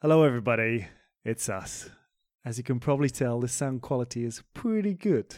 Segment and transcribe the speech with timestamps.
[0.00, 0.86] Hello, everybody.
[1.24, 1.90] It's us.
[2.44, 5.34] As you can probably tell, the sound quality is pretty good,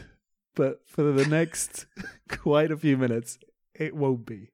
[0.55, 1.87] but for the next
[2.29, 3.39] quite a few minutes,
[3.75, 4.51] it won't be.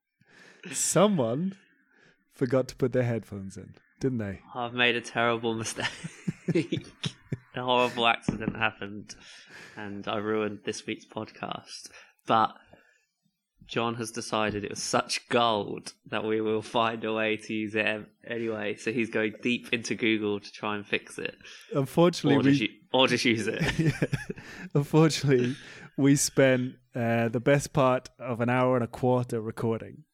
[0.71, 1.56] Someone
[2.32, 4.42] forgot to put their headphones in, didn't they?
[4.54, 5.89] I've made a terrible mistake.
[6.54, 9.16] a horrible accident happened,
[9.77, 11.91] and I ruined this week's podcast.
[12.29, 12.54] But
[13.67, 17.75] John has decided it was such gold that we will find a way to use
[17.75, 18.77] it anyway.
[18.77, 21.37] So he's going deep into Google to try and fix it,
[21.75, 23.63] Unfortunately, or just, we or just use it.
[23.79, 24.07] Yeah.
[24.75, 25.57] Unfortunately,
[25.96, 30.04] we spent uh, the best part of an hour and a quarter recording.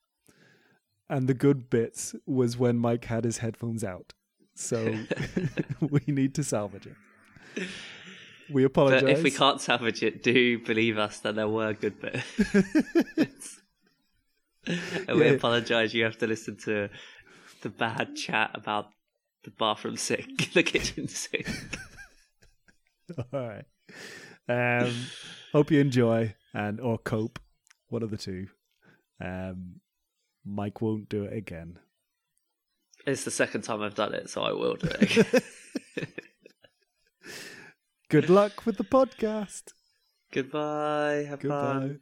[1.08, 4.14] And the good bits was when Mike had his headphones out.
[4.54, 4.98] So
[5.80, 7.68] we need to salvage it.
[8.52, 9.02] We apologize.
[9.02, 13.60] But if we can't salvage it, do believe us that there were good bits.
[14.66, 15.32] and we Yeah.
[15.32, 15.94] apologise.
[15.94, 16.88] You have to listen to
[17.62, 18.86] the bad chat about
[19.44, 21.48] the bathroom sink, the kitchen sink.
[23.32, 23.64] All right.
[24.48, 24.94] Um,
[25.52, 27.38] hope you enjoy and or cope,
[27.88, 28.48] one of the two.
[29.20, 29.80] Um,
[30.44, 31.78] Mike won't do it again.
[33.06, 35.44] It's the second time I've done it, so I will do it.
[38.12, 39.72] Good luck with the podcast.
[40.32, 41.24] Goodbye.
[41.26, 41.62] Have Goodbye.
[41.62, 42.00] fun.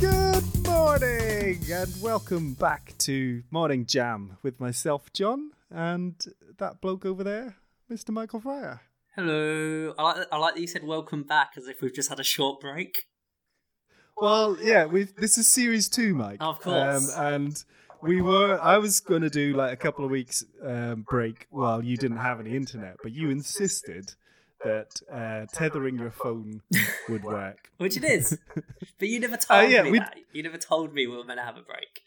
[0.00, 6.20] Good morning and welcome back to Morning Jam with myself, John, and
[6.58, 8.10] that bloke over there, Mr.
[8.10, 8.80] Michael Fryer.
[9.24, 9.92] Hello.
[9.98, 12.24] I like I like that you said welcome back as if we've just had a
[12.24, 13.02] short break.
[14.16, 16.38] Well, yeah, we this is series two, Mike.
[16.40, 17.14] Of course.
[17.18, 17.64] Um, and
[18.00, 21.84] we were I was going to do like a couple of weeks um, break while
[21.84, 24.14] you didn't have any internet, but you insisted
[24.64, 26.62] that uh, tethering your phone
[27.10, 27.70] would work.
[27.76, 28.38] Which it is.
[28.98, 30.16] but you never told Uh, yeah, me we- that.
[30.32, 32.00] You never told me we were meant to have a break.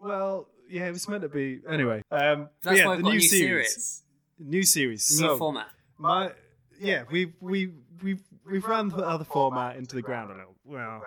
[0.00, 1.60] Well, yeah, it was meant to be.
[1.70, 4.02] Anyway, um, That's yeah, why I've the got new new series, series.
[4.40, 5.68] new series, New so, format.
[6.02, 6.32] My
[6.80, 7.70] yeah, we we
[8.02, 10.56] we we've run the other format into the ground a little.
[10.64, 11.02] Well,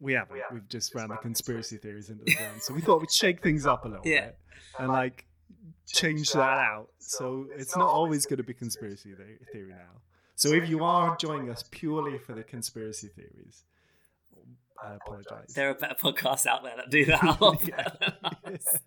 [0.00, 0.38] we haven't.
[0.50, 2.62] We've just ran the conspiracy theories into the ground.
[2.62, 4.26] So we thought we'd shake things up a little Yeah.
[4.26, 4.38] bit
[4.78, 5.26] and like
[5.86, 6.88] change that out.
[6.98, 9.14] So it's not always going to be conspiracy
[9.52, 10.00] theory now.
[10.34, 13.64] So if you are joining us purely for the conspiracy theories,
[14.82, 15.54] I apologize.
[15.54, 18.78] There are better podcasts out there that do that a lot better than us.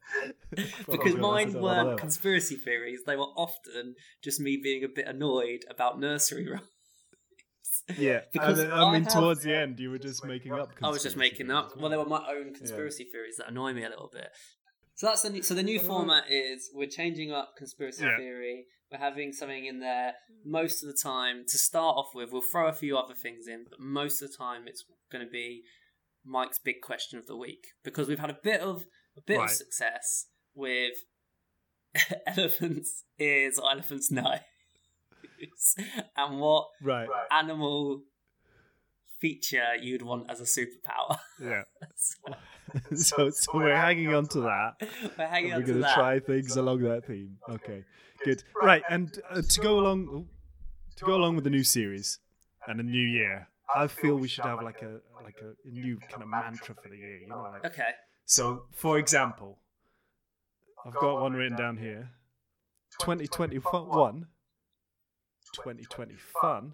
[0.90, 3.02] because mine weren't conspiracy theories.
[3.06, 6.64] They were often just me being a bit annoyed about nursery rhymes.
[7.98, 10.52] Yeah, because and, then, I I mean, have- towards the end, you were just making
[10.54, 10.72] up.
[10.84, 11.72] I was just making up.
[11.76, 14.28] as Well, they were my own conspiracy theories that annoy me a little bit.
[14.96, 18.18] So that's the new, so the new format is we're changing up conspiracy Yeah.
[18.18, 18.66] theory.
[18.92, 20.50] We're having something in there mm.
[20.50, 21.44] most of the time.
[21.48, 24.38] To start off with, we'll throw a few other things in, but most of the
[24.38, 25.64] time it's going to be
[26.26, 28.86] Mike's big question of the week because we've had a bit of
[29.18, 29.46] a bit Right.
[29.46, 30.94] of success with
[32.28, 34.40] elephants' ears or elephants' nose,
[36.16, 37.10] and what Right.
[37.32, 38.04] animal
[39.20, 41.18] feature you'd want as a superpower.
[41.42, 41.64] Yeah.
[42.96, 44.90] so, so we're hanging on to that.
[45.18, 47.38] We're hanging on We're on to going to try things along that theme.
[47.50, 47.84] Okay,
[48.26, 48.44] good.
[48.62, 50.28] Right, and uh, to go along,
[50.98, 52.20] to go along with the new series
[52.68, 56.24] and a new year, I feel we should have like a like a new kind
[56.24, 57.18] of mantra for the year.
[57.20, 57.92] You know, like Okay.
[58.26, 58.64] so.
[58.74, 59.60] For example,
[60.86, 62.10] I've got one written down here.
[63.00, 64.28] 2021.
[65.54, 66.74] 2020 fun.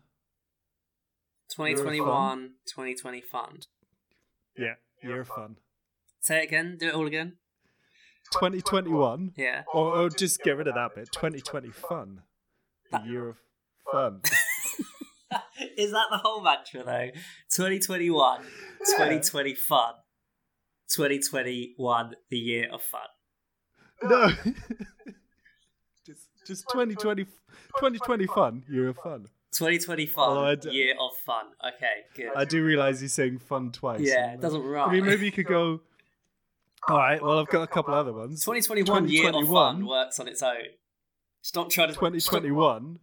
[1.56, 3.60] 2021, 2020 fun.
[4.58, 5.58] Yeah, year of fun.
[6.20, 6.78] Say it again.
[6.80, 7.34] Do it all again.
[8.32, 9.34] 2021.
[9.36, 9.64] Yeah.
[9.72, 11.10] Or, or just get rid of that bit.
[11.12, 12.22] 2020 fun.
[12.92, 13.38] The year of
[13.92, 14.22] fun.
[15.78, 17.10] Is that the whole mantra though?
[17.50, 18.42] 2021,
[18.96, 19.94] 2020 fun.
[20.90, 23.02] 2021, the year of fun.
[24.04, 24.30] No.
[26.06, 28.64] just just 2020 2020 fun.
[28.70, 29.28] Year of fun.
[29.54, 31.46] 2020 Although fun, I d- year of fun.
[31.66, 32.32] Okay, good.
[32.36, 34.02] I do realize he's saying fun twice.
[34.02, 34.90] yeah, it uh, doesn't rhyme.
[34.90, 35.82] I mean, maybe you could go.
[36.88, 37.22] All right.
[37.22, 38.44] Well, I've got a couple other ones.
[38.44, 40.56] 2021, year of fun works on its own.
[41.42, 41.94] Just don't try to.
[41.94, 43.00] 2021.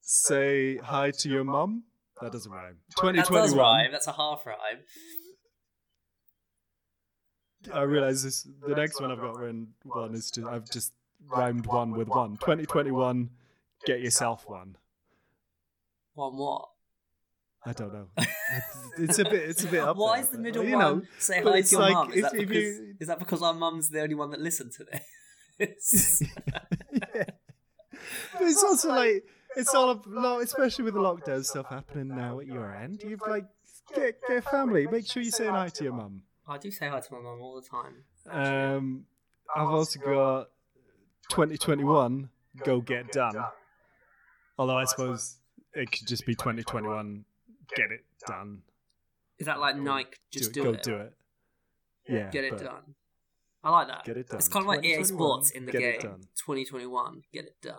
[0.00, 1.84] Say hi to your mum.
[2.20, 2.76] That doesn't rhyme.
[2.96, 3.16] 2021.
[3.16, 3.42] That 2021.
[3.42, 3.92] does rhyme.
[3.92, 4.78] That's a half rhyme.
[7.72, 8.46] I realize this.
[8.66, 10.92] The next one I've got written one is just I've just
[11.28, 12.36] rhymed one with one.
[12.38, 13.30] 2021.
[13.86, 14.76] Get yourself one.
[16.18, 16.68] One what?
[17.64, 18.08] I don't know.
[18.98, 19.34] It's a bit.
[19.50, 21.60] It's a bit up Why there, is the but, middle you one know, say hi
[21.60, 22.12] to your like mum?
[22.12, 24.84] Is, that because, you- is that because our mum's the only one that listened to
[25.58, 26.22] this?
[26.92, 27.24] yeah.
[28.32, 29.24] But it's also like
[29.54, 33.00] it's all a lot, especially with the lockdown stuff happening now at your end.
[33.04, 33.44] You've like
[33.94, 34.88] get get family.
[34.88, 36.22] Make sure you say hi to your mum.
[36.48, 37.94] I do say hi to my mum all the time.
[38.28, 39.04] Um,
[39.54, 40.48] I've also got
[41.30, 42.28] 2021
[42.64, 43.36] go get done.
[44.58, 45.36] Although I suppose
[45.78, 47.24] it could just be 2021
[47.74, 48.62] get it done.
[49.38, 50.16] Is that like Nike?
[50.30, 50.76] Just do do, it, it.
[50.84, 51.12] go do it.
[52.08, 52.94] Yeah, Get it done.
[53.62, 54.04] I like that.
[54.04, 54.38] Get it done.
[54.38, 56.10] It's kind of like EA Sports in the get it game.
[56.10, 56.20] done.
[56.38, 57.74] 2021, get it done.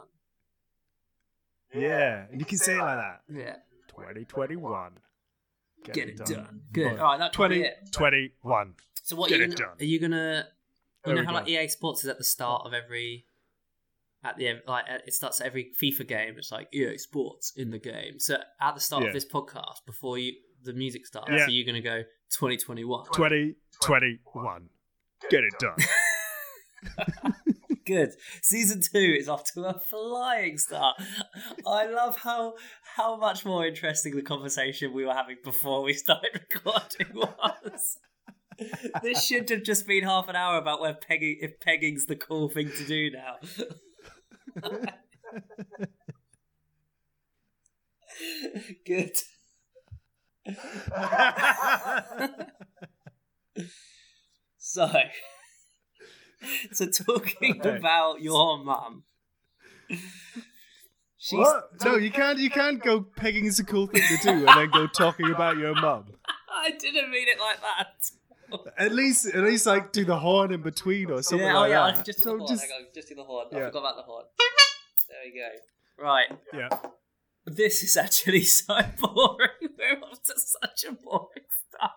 [1.73, 3.21] Yeah, and you can say it like that.
[3.31, 3.55] Yeah,
[3.89, 4.91] 2021.
[5.83, 6.61] Get, get, it done.
[6.71, 6.91] Good.
[6.91, 7.77] But All right, that's probably it.
[7.91, 8.73] 2021.
[9.03, 9.75] So what Get are you gonna, done.
[9.79, 10.47] Are you gonna?
[11.05, 11.37] You There know how go.
[11.39, 13.25] like EA Sports is at the start of every.
[14.23, 16.33] At the end, like it starts every FIFA game.
[16.37, 18.19] It's like EA Sports in the game.
[18.19, 19.07] So at the start Yeah.
[19.09, 20.33] of this podcast, before you
[20.63, 21.45] the music starts, Yeah.
[21.45, 22.03] are you gonna go
[22.37, 23.05] 2021?
[23.13, 24.69] 2021.
[25.29, 25.77] Get it done.
[27.85, 28.11] Good.
[28.43, 30.97] Season two is off to a flying start.
[31.65, 32.53] I love how
[32.95, 37.97] how much more interesting the conversation we were having before we started recording was.
[39.01, 42.49] this should have just been half an hour about where pegging if pegging's the cool
[42.49, 43.37] thing to do now.
[48.85, 49.15] Good.
[54.57, 54.91] So,
[56.71, 57.77] so talking Okay.
[57.77, 59.03] about your mum.
[61.17, 61.69] She's what?
[61.83, 62.39] No, you can't.
[62.39, 65.57] You can't go pegging is a cool thing to do, and then go talking about
[65.57, 66.05] your mum.
[66.49, 68.11] I didn't mean it like that.
[68.77, 71.69] At least, at least, like do the horn in between or something yeah, oh like
[71.71, 71.95] yeah, I that.
[71.97, 72.47] can just do the horn.
[72.47, 73.47] just- Hang on, just do the horn.
[73.53, 73.65] I Yeah.
[73.67, 74.25] forgot about the horn.
[75.09, 76.03] There we go.
[76.03, 76.27] Right.
[76.53, 76.69] yeah.
[77.45, 79.49] This is actually so boring.
[79.77, 81.91] We're off to such a boring stuff.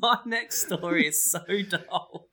[0.00, 2.28] My next story is so dull.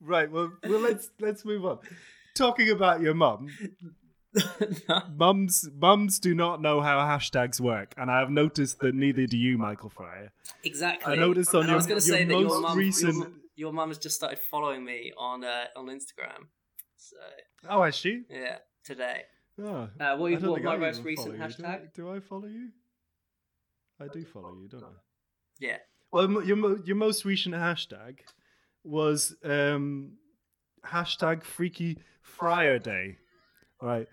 [0.00, 0.30] Right.
[0.30, 1.78] Well, well, let's let's move on.
[2.34, 3.48] Talking about your mum,
[5.16, 9.36] mums mums do not know how hashtags work, and I have noticed that neither do
[9.36, 10.30] you, Michael Fryer.
[10.64, 11.12] exactly.
[11.12, 12.78] I noticed on and I your- was going to your say that your most mum,
[12.78, 16.46] recent- your, mum- your mum has just started following me on uh, on Instagram.
[16.96, 17.16] So
[17.68, 18.22] Oh, is she?
[18.30, 19.22] yeah, today.
[19.58, 21.38] Oh, Uh, what I what my I most recent you.
[21.38, 21.94] Do I- hashtag?
[21.94, 22.68] Do I, follow you?
[24.00, 24.88] I do follow you, don't I?
[25.58, 25.78] Yeah.
[26.12, 28.18] Well, your your most recent hashtag
[28.84, 30.12] was um,
[30.84, 33.16] hashtag Freaky Friar Day,
[33.80, 34.06] right?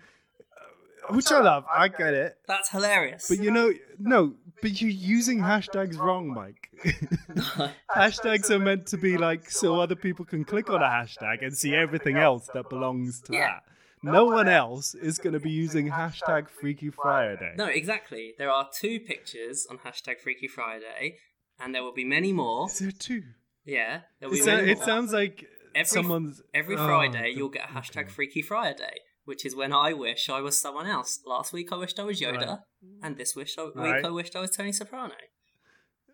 [1.10, 1.66] Which I love.
[1.74, 3.28] I get it, That's hilarious.
[3.30, 6.70] but you know, no, but you're using hashtags wrong, Mike.
[7.96, 11.56] hashtags are meant to be like so other people can click on a hashtag and
[11.56, 13.40] see everything else that belongs to Yeah.
[13.48, 13.64] that.
[14.06, 17.54] No one else is going to be using hashtag Freaky Friday.
[17.58, 18.34] No, exactly.
[18.38, 21.16] There are two pictures on hashtag Freaky Friday,
[21.58, 22.68] and there will be many more.
[22.68, 23.22] Is there two?
[23.66, 24.86] Yeah, there will It, be sou- many it more.
[24.86, 28.10] sounds like Every- someone's Every Oh, Friday, the- you'll get a hashtag okay.
[28.10, 28.96] Freaky Friday,
[29.26, 31.20] which is when I wish I was someone else.
[31.26, 32.60] Last week I wished I was Yoda, Right.
[33.02, 33.96] and this wish I, Right.
[33.98, 35.16] week I wished I was Tony Soprano.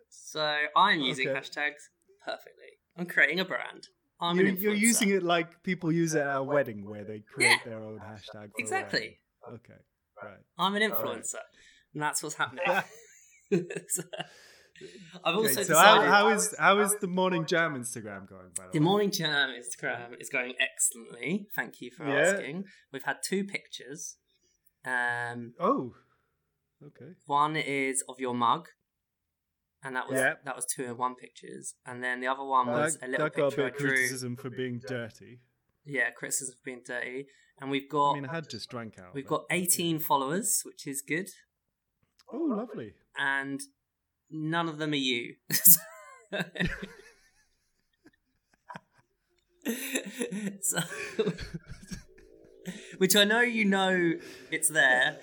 [0.10, 1.40] So I'm using Okay.
[1.40, 1.90] hashtags
[2.26, 2.80] perfectly.
[2.98, 3.88] I'm creating a brand.
[4.22, 7.20] I'm You're, an you're using it like people use it at a wedding where they
[7.22, 7.58] create Yeah.
[7.66, 8.52] their own hashtag.
[8.52, 9.20] For Exactly.
[9.48, 9.80] Okay.
[10.22, 10.44] Right.
[10.58, 11.36] I'm an influencer,
[11.94, 12.66] and that's what's happening.
[13.88, 14.04] So,
[15.24, 18.50] I've Okay, also so how, how is how is the morning jam Instagram going?
[18.56, 18.70] By the, way?
[18.74, 18.84] the way?
[18.86, 21.48] morning jam Instagram is going excellently.
[21.56, 22.20] Thank you for Yeah.
[22.34, 22.66] asking.
[22.92, 24.18] We've had two pictures.
[24.86, 25.94] Um, Oh.
[26.82, 27.12] Okay.
[27.26, 28.70] One is of your mug,
[29.84, 30.36] and that was Yeah.
[30.46, 33.26] that was two in one pictures, and then the other one was that a little
[33.26, 33.90] that got a picture bit I of drew.
[33.90, 35.42] criticism for being dirty.
[35.84, 37.28] Yeah, criticism for being dirty,
[37.60, 39.14] and we've got I mean, I had just drank out.
[39.14, 41.30] we've got eighteen followers, which is good,
[42.32, 42.94] Oh, lovely.
[43.18, 43.60] and
[44.32, 45.36] none of them are you.
[50.62, 50.80] so,
[52.98, 54.14] which I know you know
[54.52, 55.18] it's there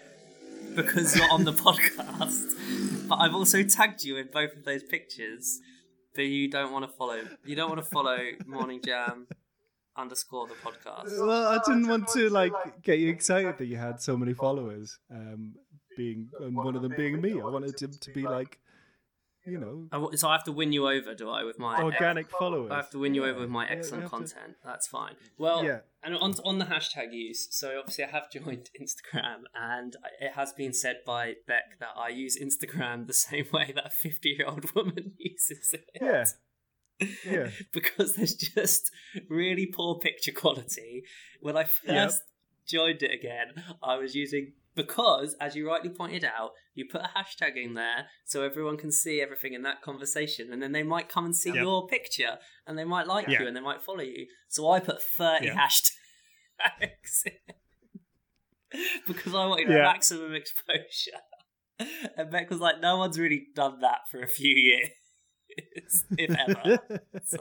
[0.75, 5.61] because you're on the podcast, but I've also tagged you in both of those pictures.
[6.15, 7.21] But you don't want to follow.
[7.45, 9.27] You don't want to follow Morning Jam
[9.97, 11.19] underscore the podcast.
[11.19, 14.99] Well, I didn't want to like get you excited that you had so many followers.
[15.11, 15.55] Um,
[15.97, 17.33] being and one of them being me.
[17.33, 18.59] I wanted him to be like,
[19.47, 21.45] you know, I w- so I have to win you over, do I?
[21.45, 22.71] With my organic followers.
[22.73, 24.57] I have to win you over with my Yeah, you excellent to- content.
[24.65, 25.15] That's fine.
[25.39, 25.81] Well, Yeah.
[26.03, 27.49] and on on the hashtag use.
[27.51, 32.09] So obviously, I have joined Instagram, and it has been said by Beck that I
[32.09, 35.89] use Instagram the same way that a fifty-year-old woman uses it.
[36.01, 36.25] Yeah.
[37.27, 37.51] Yeah.
[37.73, 38.91] because there's just
[39.29, 41.05] really poor picture quality.
[41.41, 42.13] When I first Yep.
[42.67, 47.11] joined it again, I was using because, as you rightly pointed out, you put a
[47.19, 51.09] hashtag in there so everyone can see everything in that conversation, and then they might
[51.09, 51.59] come and see Yep.
[51.63, 53.41] your picture, and they might like Yeah.
[53.43, 54.27] you, and they might follow you.
[54.49, 55.57] So I put thirty Yeah.
[55.67, 57.25] hashtags.
[59.07, 59.83] because I wanted Yeah.
[59.83, 61.21] maximum exposure.
[62.17, 64.89] And Beck was like, no one's really done that for a few years,
[66.19, 66.79] if ever.
[67.25, 67.39] so,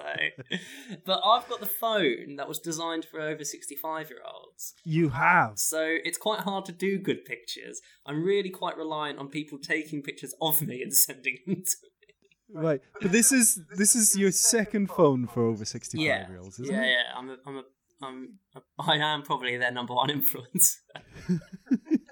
[1.05, 4.73] but I've got the phone that was designed for over 65 year olds.
[4.83, 5.57] you have.
[5.59, 7.81] So it's quite hard to do good pictures.
[8.05, 12.61] I'm really quite reliant on people taking pictures of me and sending them to me.
[12.61, 16.59] Right, but this is this is your second phone for over sixty-five Yeah, year olds,
[16.59, 16.85] isn't yeah, it?
[16.85, 16.91] yeah.
[16.91, 17.17] Yeah.
[17.17, 17.63] I'm a, I'm a,
[18.03, 20.79] I'm, a, I am probably their number one influence.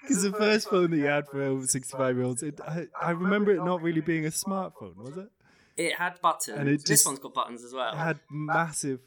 [0.00, 3.10] Because the first phone that you had for over sixty-five year olds, it, I, I
[3.10, 5.28] remember it not really being a smartphone, was it?
[5.76, 6.58] It had buttons.
[6.58, 7.92] And it this one's got buttons as well.
[7.92, 9.00] It had massive,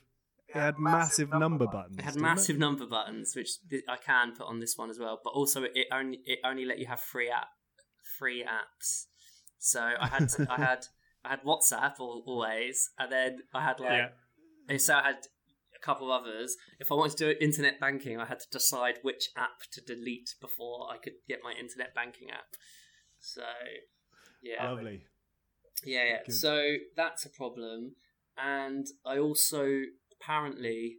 [0.48, 1.98] it had massive number buttons.
[2.00, 3.50] It had didn't massive number buttons, which
[3.90, 5.20] I can put on this one as well.
[5.24, 7.48] But also, it only it only let you have free app
[8.18, 9.06] free apps.
[9.60, 10.86] So I had I had
[11.26, 14.12] I had WhatsApp al- always, and then I had like
[14.70, 14.78] Yeah.
[14.78, 15.28] so I had a
[15.82, 16.56] couple of others.
[16.80, 20.36] If I wanted to do internet banking, I had to decide which app to delete
[20.40, 22.56] before I could get my internet banking app.
[23.20, 23.44] So
[24.42, 25.04] yeah, Lovely.
[25.86, 26.18] yeah, yeah.
[26.26, 26.36] Good.
[26.36, 27.96] So that's a problem.
[28.38, 29.82] And I also
[30.20, 30.98] apparently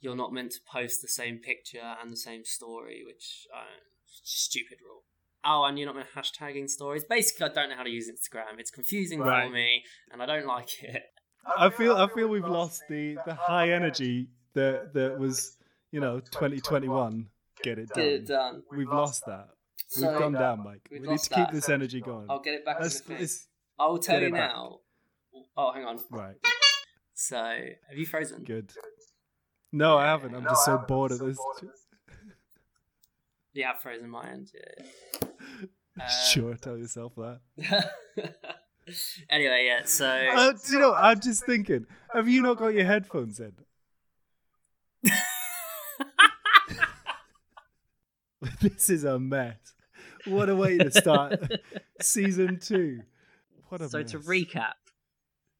[0.00, 3.80] you're not meant to post the same picture and the same story, which uh,
[4.22, 5.02] stupid rule.
[5.44, 7.04] Oh, and you're not meant to hashtagging stories.
[7.04, 8.58] Basically, I don't know how to use Instagram.
[8.58, 11.02] It's confusing for me, and I don't like it.
[11.58, 15.56] I feel I feel we've lost the, the high energy that that was
[15.92, 17.28] you know 2021.
[17.62, 18.02] Get it done.
[18.04, 18.62] Get it done.
[18.70, 19.48] We've lost that.
[19.88, 20.86] So- we've gone down, Mike.
[20.90, 21.52] We've need to keep that.
[21.52, 22.26] this energy going.
[22.28, 22.80] I'll get it back.
[22.80, 23.18] Let's, as a thing.
[23.20, 23.46] let's-
[23.78, 24.50] I will tell you it back.
[24.52, 24.80] now.
[25.56, 25.98] Oh, hang on.
[26.10, 26.36] right,
[27.14, 28.42] So, have you frozen?
[28.42, 28.72] good.
[29.72, 30.34] No, I haven't.
[30.34, 31.38] I'm just so bored of this.
[33.52, 34.50] Yeah, I've frozen my end.
[34.54, 35.28] Yeah.
[35.98, 37.40] Um, sure, tell yourself that.
[39.30, 39.84] anyway, yeah.
[39.84, 41.86] So Uh, do you know, I'm just thinking.
[42.14, 43.52] Have you not got your headphones in?
[48.60, 49.56] this is a mess.
[50.26, 51.38] What a way to start
[52.00, 53.00] season two.
[53.68, 54.10] What a So mess.
[54.12, 54.74] to recap,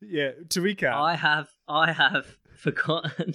[0.01, 0.93] yeah, to recap.
[0.93, 3.35] I have I have forgotten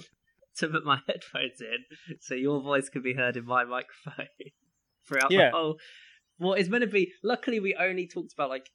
[0.58, 4.26] to put my headphones in so your voice can be heard in my microphone
[5.06, 5.50] throughout Yeah.
[5.50, 5.78] the whole.
[6.38, 7.12] What is meant to be?
[7.22, 8.70] Luckily, we only talked about like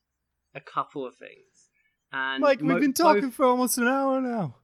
[0.58, 1.70] a couple of things,
[2.12, 4.56] and Mike, we've mo- been both- talking for almost an hour now.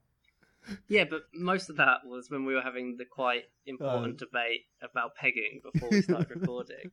[0.88, 4.26] Yeah, but most of that was when we were having the quite important uh.
[4.26, 6.90] debate about pegging before we started recording.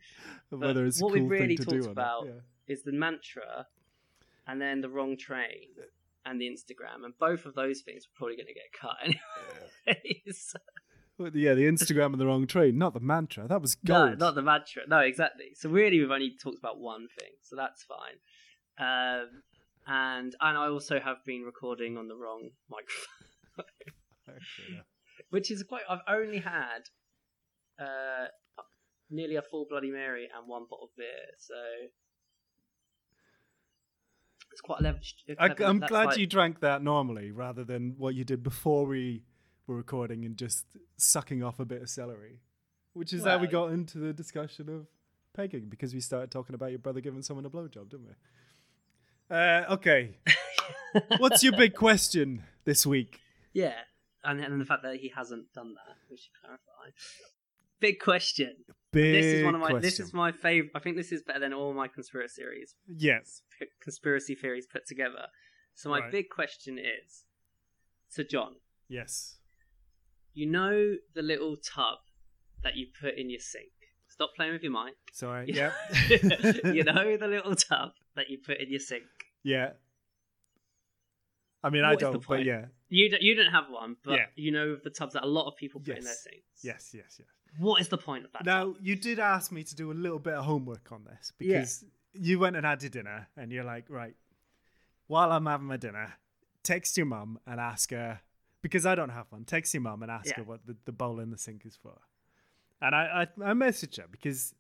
[0.50, 2.35] Whether it's a what we really talked about- not.
[2.66, 3.66] Is the mantra,
[4.47, 5.69] and then the wrong train,
[6.25, 8.97] and the Instagram, and both of those things are probably going to get cut.
[9.87, 10.23] Anyway.
[10.33, 11.25] So- Yeah.
[11.25, 13.47] Well, yeah, the Instagram and the wrong train, not the mantra.
[13.47, 14.19] That was no, gold.
[14.21, 14.83] not the mantra.
[14.88, 15.50] No, exactly.
[15.54, 18.16] So really, we've only talked about one thing, so that's fine.
[18.81, 19.43] Um,
[19.87, 23.65] and and I also have been recording on the wrong microphone.
[25.31, 25.83] Which is quite.
[25.89, 26.89] I've only had
[27.79, 28.29] uh,
[29.11, 31.07] nearly a full Bloody Mary and one bottle of beer,
[31.39, 31.55] so
[34.53, 35.01] it's quite a level.
[35.39, 38.87] I, I'm that's glad like- you drank that normally rather than what you did before
[38.87, 39.25] we
[39.67, 42.41] were recording and just sucking off a bit of celery,
[42.95, 44.87] which is how we got into the discussion of
[45.35, 48.15] pegging because we started talking about your brother giving someone a blowjob, didn't we?
[49.31, 50.17] Uh, okay.
[51.19, 53.21] What's your big question this week?
[53.53, 53.75] Yeah,
[54.25, 56.91] and and the fact that he hasn't done that, we should clarify.
[57.81, 58.57] Big question.
[58.93, 59.69] Big this is one of my.
[59.71, 59.83] question.
[59.83, 60.73] This is my favorite.
[60.75, 62.75] I think this is better than all my conspiracy theories.
[62.89, 63.43] yes.
[63.83, 65.27] Conspiracy theories put together.
[65.75, 66.11] So my Right.
[66.13, 67.25] big question is,
[68.15, 68.57] to John.
[68.89, 69.37] Yes.
[70.35, 71.99] You know the little tub
[72.63, 73.71] that you put in your sink.
[74.09, 74.95] Stop playing with your mic.
[75.13, 75.47] Sorry.
[75.55, 75.73] Yeah.
[76.11, 79.05] you know the little tub that you put in your sink.
[79.42, 79.70] Yeah.
[81.62, 82.66] I mean, I What the don't, but yeah.
[82.88, 84.26] You don't, you don't have one, but Yeah.
[84.35, 86.23] you know the tubs that a lot of people put in their Yes.
[86.25, 86.64] sinks.
[86.64, 87.28] Yes, yes, yes.
[87.59, 88.44] What is the point of that?
[88.44, 91.85] Now, you did ask me to do a little bit of homework on this because
[92.12, 94.14] you went and had your dinner and you're like, right,
[95.06, 96.14] while I'm having my dinner,
[96.62, 98.20] text your mum and ask her,
[98.62, 100.37] because I don't have one, text your mum and ask Yeah.
[100.37, 102.00] her what the, the bowl in the sink is for.
[102.80, 104.54] And I, I, I messaged her because,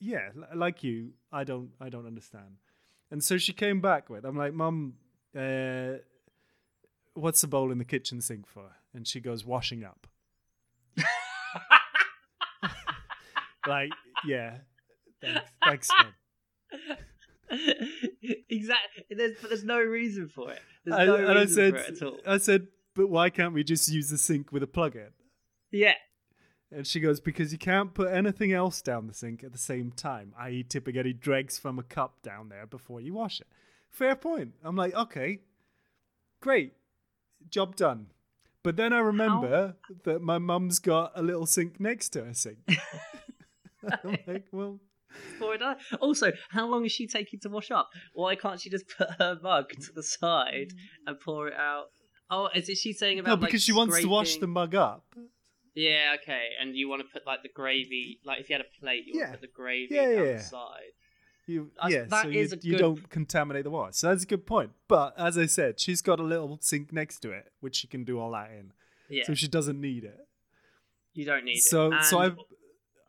[0.00, 2.56] yeah, like you, I don't, I don't understand.
[3.12, 4.94] And so she came back with, I'm like, mum,
[5.38, 5.98] uh,
[7.12, 8.70] what's the bowl in the kitchen sink for?
[8.94, 10.06] And she goes, washing up.
[13.66, 13.90] like,
[14.26, 14.56] yeah.
[15.20, 17.58] Thanks, thanks, mum.
[18.48, 19.04] exactly.
[19.10, 20.62] There's, but there's no reason for it.
[20.86, 22.18] There's I, no and I reason said, for it at all.
[22.26, 25.08] I said, but why can't we just use the sink with a plug in?
[25.70, 25.92] Yeah.
[26.74, 29.92] And she goes, because you can't put anything else down the sink at the same
[29.92, 33.46] time, i.e., tipping any dregs from a cup down there before you wash it.
[33.90, 34.54] Fair point.
[34.64, 35.40] I'm like, okay,
[36.40, 36.72] great,
[37.50, 38.06] job done.
[38.62, 42.58] But then I remember that my mum's got a little sink next to her sink.
[44.04, 44.80] I'm like, well,
[45.38, 45.76] Pour it out.
[46.00, 47.90] Also, how long is she taking to wash up?
[48.14, 50.78] Why can't she just put her mug to the side mm.
[51.06, 51.86] and pour it out?
[52.30, 54.74] Oh, is it she saying about no, like, because she wants to wash the mug
[54.74, 55.04] up.
[55.74, 56.48] Yeah, okay.
[56.60, 59.14] And you want to put like the gravy, like if you had a plate, you
[59.14, 59.20] Yeah.
[59.26, 60.32] want to put the gravy Yeah, yeah.
[60.34, 60.92] the side.
[61.46, 63.92] You, I yeah, that so is you, good- don't contaminate the water.
[63.92, 64.70] So that's a good point.
[64.86, 68.04] But as I said, she's got a little sink next to it, which she can
[68.04, 68.72] do all that in.
[69.08, 70.18] Yeah, So she doesn't need it.
[71.14, 72.04] you don't need so it.
[72.04, 72.30] so I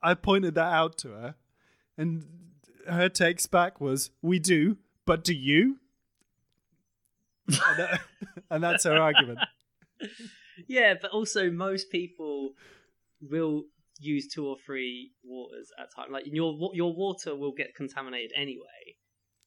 [0.01, 1.35] I pointed that out to her,
[1.97, 2.25] and
[2.89, 5.77] her takes back was, "We do, but do you?"
[7.47, 8.01] and, that-
[8.49, 9.39] and that's her argument.
[10.67, 12.32] Yeah, but also most people
[13.29, 13.63] will
[13.99, 16.11] use two or three waters at a time.
[16.11, 18.97] Like your your water will get contaminated anyway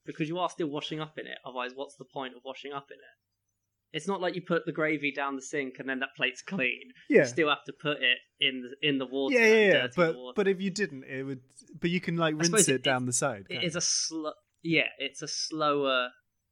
[0.04, 1.38] because you are still washing up in it.
[1.44, 3.96] Otherwise, what's the point of washing up in it?
[3.96, 6.90] It's not like you put the gravy down the sink and then that plate's clean.
[7.08, 7.20] Yeah.
[7.22, 9.34] You still have to put it in the in the water.
[9.38, 9.86] Yeah, yeah, yeah.
[9.96, 10.32] But water.
[10.36, 11.40] but if you didn't, it would.
[11.80, 13.46] But you can like rinse it, it- down the side.
[13.48, 14.32] it is a slow.
[14.62, 16.08] Yeah, it's a slower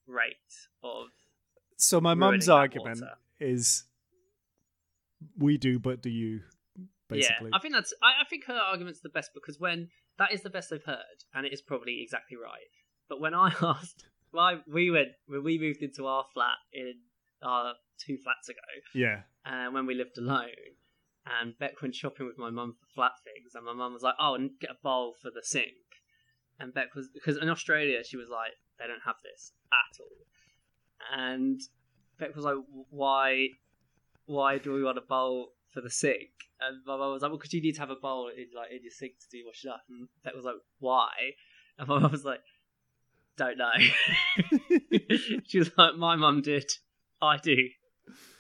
[0.06, 0.34] rate
[0.82, 1.06] of
[1.76, 3.14] So my mum's argument water.
[3.40, 3.84] is,
[5.36, 6.40] "We do, but do you?"
[7.08, 7.92] Basically, Yeah, I think that's.
[8.02, 11.25] I, I think her argument's the best because when that is the best I've heard,
[11.34, 12.70] and it is probably exactly right.
[13.08, 16.94] But when I asked, why we went when we moved into our flat in
[17.42, 18.58] uh, two flats ago,
[18.94, 19.20] yeah.
[19.44, 20.49] and when we lived alone,
[21.26, 24.14] and Beck went shopping with my mum for flat things, and my mum was like,
[24.18, 25.75] "Oh, get a bowl for the sink,"
[26.58, 30.26] and Beck was because in Australia she was like, "They don't have this at all,"
[31.12, 31.61] and
[32.18, 32.56] Beck was like,
[32.90, 33.49] "Why,
[34.26, 37.38] why do we want a bowl for the sink?" And my mum was like, "Well,
[37.38, 39.64] because you need to have a bowl in like in your sink to do wash
[39.64, 41.10] it up," and Beck was like, "Why?"
[41.78, 42.40] And my mum was like,
[43.36, 43.72] "Don't know."
[45.46, 46.70] she was like, "My mum did,
[47.20, 47.56] I do."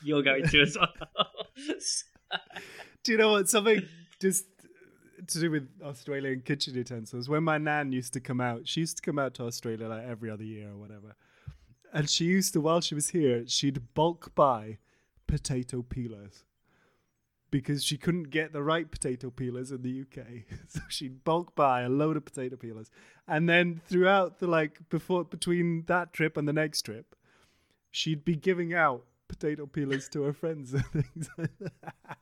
[0.02, 0.88] You're going to as well.
[3.02, 3.48] Do you know what?
[3.48, 3.82] Something
[4.20, 4.44] just
[5.28, 7.28] to do with Australian kitchen utensils.
[7.28, 10.04] When my nan used to come out, she used to come out to Australia like
[10.04, 11.16] every other year or whatever.
[11.92, 14.78] And she used to, while she was here, she'd bulk buy
[15.26, 16.44] potato peelers
[17.54, 20.26] because she couldn't get the right potato peelers in the UK.
[20.68, 22.90] So she'd bulk buy a load of potato peelers.
[23.28, 27.14] And then throughout the like before between that trip and the next trip,
[27.92, 32.18] she'd be giving out potato peelers to her friends and things like that.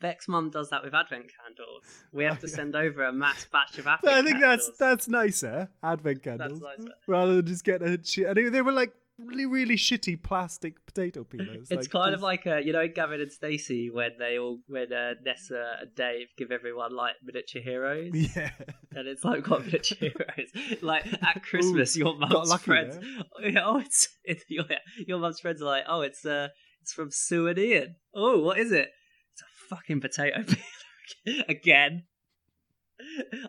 [0.00, 1.82] Beck's mum does that with advent candles.
[2.12, 4.78] We have to send over a mass batch of advent I think that's candles.
[4.78, 5.68] that's nicer.
[5.82, 6.92] Advent candles, nicer.
[7.08, 7.94] rather than just get a.
[8.30, 11.68] I think they were like really really shitty plastic potato peelers.
[11.70, 15.14] It's kind of like uh, you know Gavin and Stacey when they all when uh,
[15.24, 18.50] Nessa and Dave give everyone like miniature heroes, yeah.
[18.92, 20.82] and it's like got miniature heroes.
[20.82, 22.98] Like at Christmas, your mum's friends.
[23.22, 24.64] Oh, oh, it's, it's your,
[25.06, 26.48] your mum's friends are like, oh, it's uh,
[26.82, 27.96] it's from Sue and Ian.
[28.14, 28.88] Oh, what is it?
[29.32, 32.04] It's a fucking potato peeler again.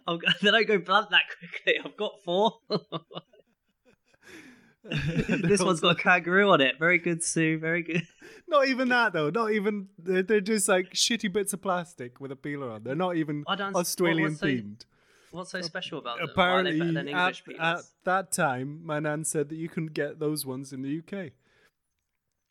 [0.08, 1.80] I'm, they don't go blunt that quickly.
[1.84, 2.54] I've got four.
[5.28, 6.76] this oh, one's got a kangaroo on it.
[6.80, 7.58] Very good, Sue.
[7.58, 8.08] Very good.
[8.48, 9.30] Not even that though.
[9.30, 12.84] Not even they're, they're just like shitty bits of plastic with a peeler on.
[12.84, 14.86] They're not even I don't- what- Australian what's so- themed.
[15.32, 16.30] What's so special about them?
[16.34, 19.94] Why are they Apparently, than at, at that time, my nan said that you couldn't
[19.94, 21.32] get those ones in the UK.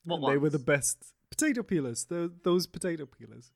[0.05, 2.05] What They were the best potato peelers.
[2.05, 3.53] The, those potato peelers.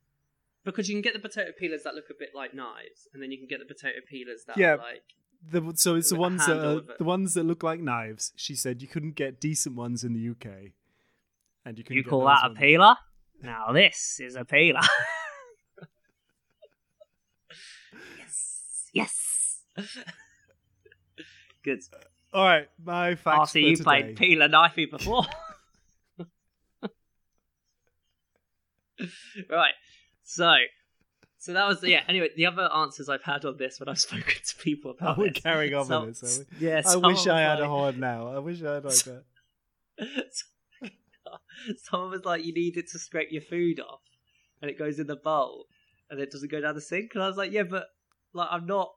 [0.64, 3.30] Because you can get the potato peelers that look a bit like knives, and then
[3.30, 4.74] you can get the potato peelers that Yeah.
[4.74, 5.02] are like
[5.50, 8.32] The, so it's the a ones that are, the ones that look like knives.
[8.36, 10.72] She said you couldn't get decent ones in the UK,
[11.64, 11.96] and you can.
[11.96, 12.58] You call that a ones.
[12.58, 12.96] peeler?
[13.42, 14.80] Now this is a peeler.
[18.18, 18.90] yes.
[18.92, 19.60] Yes.
[21.62, 21.80] Good.
[22.32, 23.84] All right, my facts After you today.
[23.84, 25.24] played peeler knifey before.
[29.48, 29.74] right.
[30.24, 30.52] So
[31.38, 34.34] so that was yeah, anyway, the other answers I've had on this when I've spoken
[34.44, 35.12] to people about.
[35.12, 35.42] about we're this.
[35.42, 36.40] carrying on So- with this.
[36.40, 36.66] Are we?
[36.66, 38.28] Yeah, I wish I had a like- horn now.
[38.28, 39.24] I wish I had like that.
[41.84, 44.00] Someone was like, "You need it to scrape your food off,
[44.62, 45.66] and it goes in the bowl,
[46.10, 47.86] and it doesn't go down the sink." And I was like, "Yeah, but
[48.32, 48.90] like I'm not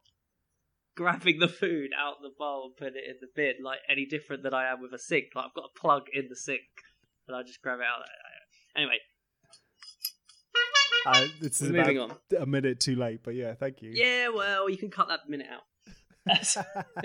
[0.95, 4.05] grabbing the food out of the bowl and putting it in the bin like any
[4.05, 5.27] different than I am with a sink.
[5.35, 6.61] Like I've got a plug in the sink,
[7.27, 8.05] and I just grab it out."
[8.75, 8.99] Anyway,
[11.05, 12.11] Uh, it's We're about moving on.
[12.39, 13.91] a minute too late, but yeah, thank you.
[13.91, 15.63] yeah, well, you can cut that minute out.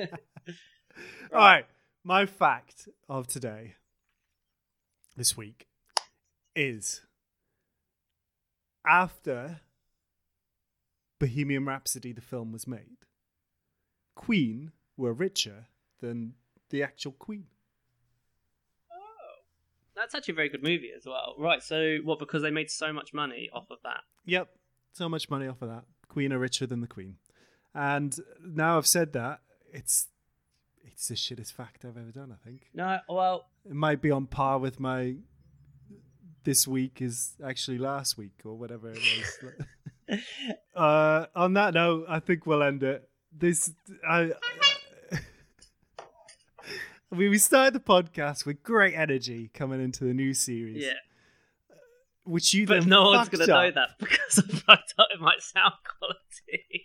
[0.03, 0.09] All
[1.33, 1.67] right,
[2.05, 3.75] my fact of today,
[5.17, 5.67] this week,
[6.55, 7.03] is
[8.87, 9.61] after
[11.19, 12.99] Bohemian Rhapsody, the film, was made,
[14.15, 15.67] Queen were richer
[16.01, 16.35] than
[16.71, 17.47] the actual Queen.
[19.97, 21.35] That That's actually a very good movie as well.
[21.39, 22.19] Right, so what?
[22.19, 24.01] Because they made so much money off of that.
[24.27, 24.49] Yep,
[24.93, 25.85] so much money off of that.
[26.09, 27.17] Queen are richer than the Queen.
[27.75, 29.41] And now I've said that,
[29.73, 30.09] it's
[30.85, 32.31] it's the shittest fact I've ever done.
[32.33, 35.17] I think No, well, it might be on par with my.
[36.45, 39.01] This week is actually last week or whatever it
[40.09, 40.21] was.
[40.77, 43.09] uh, on that note, I think we'll end it.
[43.37, 43.73] This
[44.09, 44.33] I.
[47.13, 50.93] I mean, we started the podcast with great energy coming into the new series, yeah.
[51.71, 51.75] Uh,
[52.25, 55.21] which you But then no one's going to know that because I fucked up in
[55.23, 56.85] my sound quality.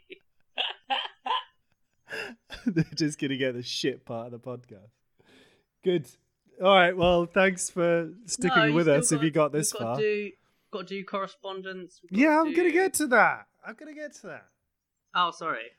[2.66, 4.90] They're just gonna get the shit part of the podcast.
[5.84, 6.08] Good.
[6.62, 6.96] All right.
[6.96, 9.12] Well, thanks for sticking No, with us.
[9.12, 10.32] if you got this far, got To do,
[10.72, 12.00] got to do correspondence.
[12.12, 13.48] yeah, I'm gonna get to that.
[13.66, 14.46] I'm gonna get to that.
[15.16, 15.72] Oh, sorry.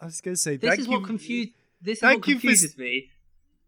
[0.00, 0.92] I was gonna say This thank is you.
[0.98, 1.50] what confused.
[1.80, 3.10] This is thank what you for confuses me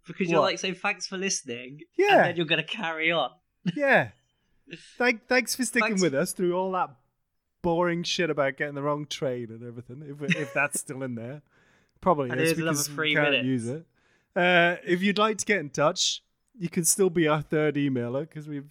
[0.06, 0.46] because you're What?
[0.52, 2.16] like saying thanks for listening, Yeah.
[2.16, 3.30] and then you're going to carry on.
[3.76, 4.10] Yeah.
[4.98, 6.90] Thank, thanks for sticking Thanks- with us through all that
[7.62, 10.02] boring shit about getting the wrong train and everything.
[10.06, 11.42] If if that's still in there,
[12.00, 13.46] probably And is here's another because we three can't minutes.
[13.46, 13.84] use it.
[14.34, 16.22] Uh, if you'd like to get in touch,
[16.58, 18.70] you can still be our third emailer because we've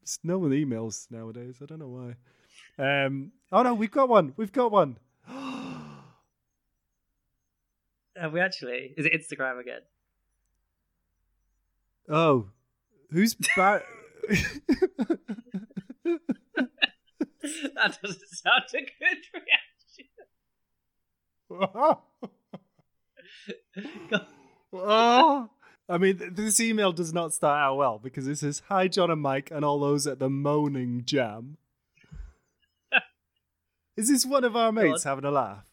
[0.00, 1.58] it's no one emails nowadays.
[1.62, 2.14] I don't know why.
[3.04, 4.32] Um, oh no, we've got one.
[4.36, 4.96] We've got one.
[8.16, 8.94] Have we actually?
[8.96, 9.80] Is it Instagram again?
[12.08, 12.48] Oh,
[13.10, 13.82] who's Bar-
[14.28, 14.60] that
[18.02, 20.06] doesn't sound a good reaction.
[24.74, 25.50] Oh.
[25.88, 29.20] I mean, this email does not start out well because it says, Hi, John and
[29.20, 31.58] Mike, and all those at the Moaning Jam.
[33.96, 35.10] Is this one of our mates God.
[35.10, 35.66] having a laugh?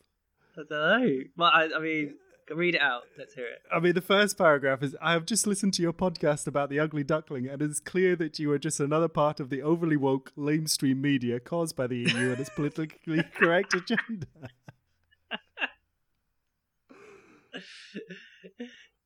[0.57, 1.19] I don't know.
[1.37, 2.15] Well, I, I mean,
[2.55, 3.03] read it out.
[3.17, 3.61] Let's hear it.
[3.71, 6.79] I mean, the first paragraph is I have just listened to your podcast about the
[6.79, 9.97] ugly duckling, and it is clear that you are just another part of the overly
[9.97, 14.27] woke, lamestream media caused by the EU and its politically correct agenda.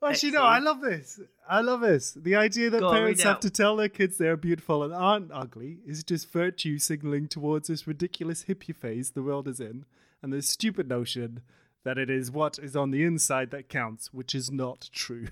[0.06, 1.20] Actually, no, I love this.
[1.50, 2.12] I love this.
[2.12, 3.42] The idea that Go parents have out.
[3.44, 7.88] to tell their kids they're beautiful and aren't ugly is just virtue signaling towards this
[7.88, 9.86] ridiculous hippie phase the world is in,
[10.22, 11.42] and the stupid notion
[11.84, 15.28] that it is what is on the inside that counts, which is not true.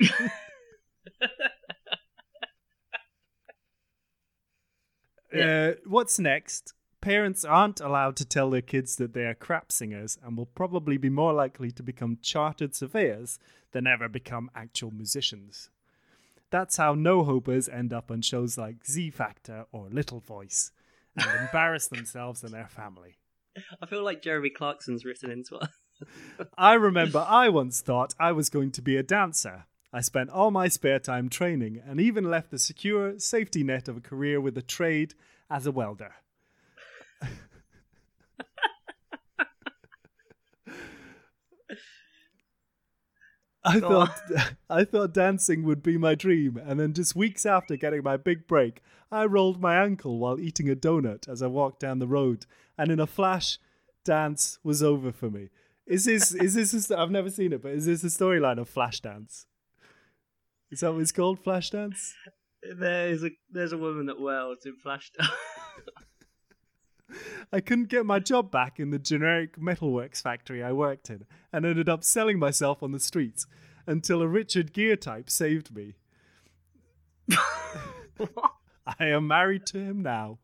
[5.38, 6.72] uh, what's next?
[7.00, 10.96] Parents aren't allowed to tell their kids that they are crap singers and will probably
[10.96, 13.38] be more likely to become chartered surveyors
[13.72, 15.70] than ever become actual musicians.
[16.50, 20.72] That's how no hopers end up on shows like Z Factor or Little Voice
[21.16, 23.18] and embarrass themselves and their family.
[23.80, 25.68] I feel like Jeremy Clarkson's written into it.
[26.58, 29.64] I remember I once thought I was going to be a dancer.
[29.92, 33.96] I spent all my spare time training and even left the secure safety net of
[33.96, 35.14] a career with a trade
[35.50, 36.12] as a welder.
[43.64, 44.16] I thought
[44.70, 48.46] I thought dancing would be my dream, and then just weeks after getting my big
[48.46, 48.80] break,
[49.10, 52.46] I rolled my ankle while eating a donut as I walked down the road,
[52.78, 53.58] and in a flash,
[54.04, 55.50] dance was over for me.
[55.86, 58.72] Is this is this a, I've never seen it, but is this a storyline of
[58.72, 59.46] Flashdance?
[60.70, 62.12] Is that what it's called, Flashdance?
[62.62, 65.28] There's a there's a woman that welds in Flashdance.
[67.52, 71.64] I couldn't get my job back in the generic metalworks factory I worked in, and
[71.64, 73.46] ended up selling myself on the streets
[73.86, 75.94] until a Richard Gere type saved me.
[78.86, 80.38] I am married to him now.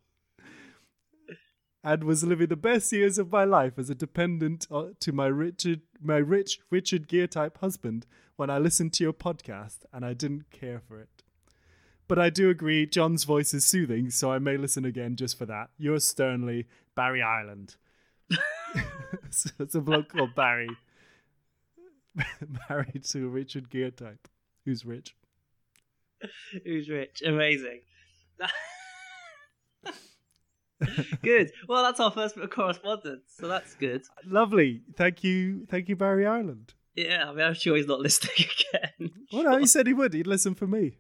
[1.85, 5.27] And was living the best years of my life as a dependent uh, to my
[5.27, 10.15] Richard, my rich Richard Gere type husband when I listened to your podcast, and I
[10.15, 11.09] didn't care for it.
[12.09, 15.47] But I do agree, John's voice is soothing, so I may listen again just for
[15.47, 15.71] that.
[15.79, 17.77] Yours sternly, Barry Island.
[19.31, 20.69] so it's a bloke called Barry,
[22.69, 24.29] married to Richard Gere type,
[24.65, 25.17] who's rich.
[26.65, 27.23] Who's rich?
[27.25, 27.81] Amazing.
[31.23, 31.51] good.
[31.69, 34.03] Well, that's our first bit of correspondence, so that's good.
[34.25, 34.83] Lovely.
[34.97, 35.67] Thank you.
[35.71, 36.75] Thank you, Barry Island.
[36.95, 39.11] Yeah, I mean, I'm sure he's not listening again.
[39.33, 40.15] Well, no, he said he would.
[40.15, 40.99] He'd listen for me.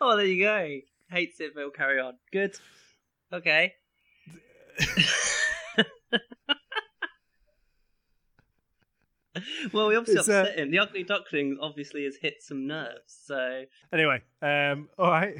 [0.00, 0.76] oh, there you go.
[1.10, 2.14] Hates it, but he'll carry on.
[2.32, 2.56] Good.
[3.32, 3.74] Okay.
[9.72, 10.70] well, we obviously It's, uh, upset him.
[10.70, 15.36] The ugly duckling obviously has hit some nerves, so Anyway, um, all right.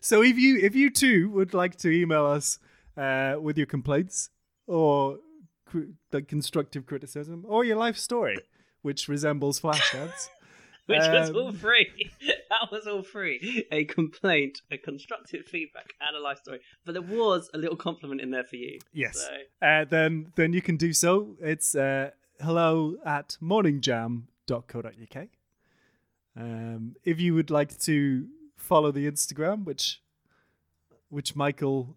[0.00, 2.58] So if you if you too would like to email us
[2.96, 4.30] uh, with your complaints
[4.66, 5.18] or
[6.12, 8.36] like constructive criticism or your life story,
[8.82, 10.28] which resembles Flashdance,
[10.86, 11.88] which was Um, all free.
[12.50, 13.64] that was all free.
[13.72, 16.60] a complaint, a constructive feedback, and a life story.
[16.84, 18.78] But there was a little compliment in there for you.
[18.92, 19.16] Yes.
[19.18, 21.36] So, Uh, then then you can do so.
[21.40, 25.28] It's uh, hello at morningjam.co.uk.
[26.36, 28.26] Um, if you would like to
[28.64, 30.00] follow the Instagram, which
[31.08, 31.96] which Michael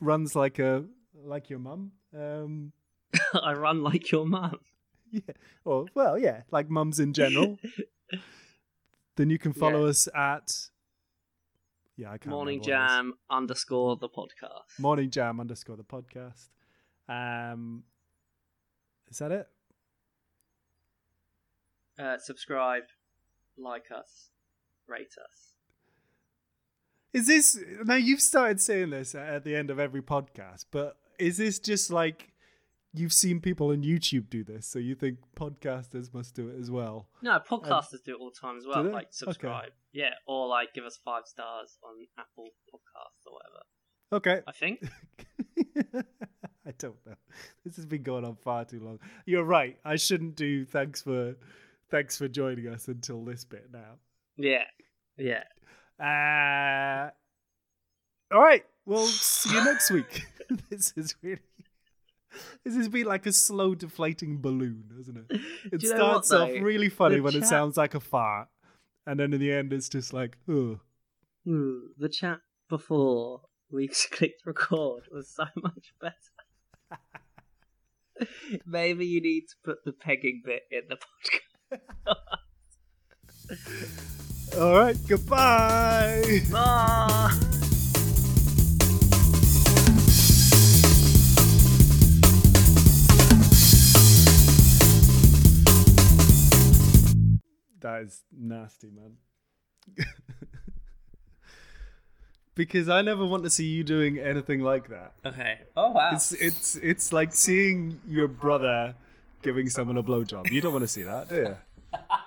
[0.00, 1.92] runs like a like your mum.
[2.16, 2.72] Um,
[3.34, 4.58] I run like your mum.
[5.10, 5.20] yeah.
[5.64, 7.58] Or well, yeah, like mums in general.
[9.16, 9.90] then you can follow Yeah.
[9.90, 10.52] us at
[11.96, 12.96] yeah, I can't Morning remember what it is.
[12.96, 14.78] Jam underscore the podcast.
[14.78, 16.48] Morning Jam underscore the podcast.
[17.08, 17.84] Um,
[19.08, 19.48] is that it?
[21.98, 22.82] Uh, subscribe,
[23.56, 24.28] like us,
[24.86, 25.54] rate us.
[27.16, 27.94] Is this now?
[27.94, 32.34] You've started saying this at the end of every podcast, but is this just like
[32.92, 36.70] you've seen people on YouTube do this, so you think podcasters must do it as
[36.70, 37.08] well?
[37.22, 38.82] No, um, podcasters do it all the time as well.
[38.84, 43.62] Like subscribe, yeah, or like give us five stars on Apple Podcasts or whatever.
[44.12, 44.42] Okay.
[44.46, 44.86] I think.
[46.66, 47.14] I don't know.
[47.64, 48.98] This has been going on far too long.
[49.24, 49.78] You're right.
[49.86, 51.36] I shouldn't do thanks for
[51.90, 53.94] thanks for joining us until this bit now.
[54.36, 54.64] Yeah,
[55.16, 55.44] yeah.
[56.00, 57.10] Uh,
[58.34, 58.64] all right.
[58.84, 60.26] We'll see you next week.
[60.70, 61.40] this is really.
[62.64, 65.40] This has been like a slow deflating balloon, hasn't it?
[65.72, 68.48] It you know what, starts off really funny The when it sounds like a fart,
[69.06, 70.80] and then in the end, it's just like, oh,
[71.46, 76.14] Hmm, the chat before we clicked record was so much better.
[78.66, 80.98] Maybe you need to put the pegging bit in the
[83.48, 84.32] podcast.
[84.54, 84.96] All right.
[85.06, 86.42] Goodbye.
[86.54, 87.38] Ah!
[97.80, 99.16] That is nasty, man.
[102.56, 105.12] because I never want to see you doing anything like that.
[105.24, 105.60] Okay.
[105.76, 106.10] Oh wow.
[106.12, 108.94] It's it's it's like seeing your brother
[109.42, 110.50] giving someone a blowjob.
[110.50, 111.56] You don't want to see that, do you?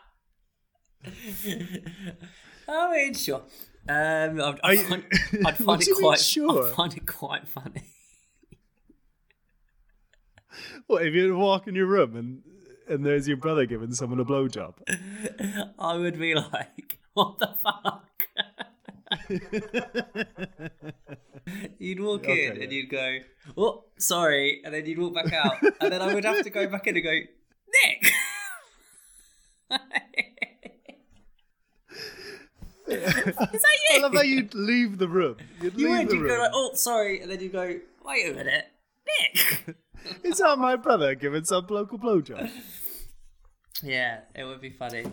[2.68, 3.42] I mean, sure.
[3.88, 5.04] Um, I'd, I'd find,
[5.46, 6.20] I'd find it quite.
[6.20, 6.68] sure?
[6.68, 7.84] I'd find it quite funny.
[10.88, 12.42] What if you walk in your room and
[12.88, 14.74] and there's your brother giving someone a blowjob?
[15.80, 18.06] I would be like, "What the fuck?"
[21.80, 22.64] you'd walk Okay, in yeah.
[22.64, 23.20] and you'd go,
[23.58, 26.68] "Oh, sorry," and then you'd walk back out, and then I would have to go
[26.68, 27.20] back in and go,
[27.86, 28.12] "Nick."
[32.92, 33.60] Is that
[33.94, 35.38] I love how you'd leave the room.
[35.62, 36.10] You'd You leave would.
[36.10, 36.30] the You'd room.
[36.38, 38.66] go like, "Oh, sorry," and then you'd go, "Wait a minute,
[39.22, 39.76] Nick."
[40.24, 42.50] Is that my brother giving some bloke a blowjob?
[43.84, 45.04] yeah, it would be funny.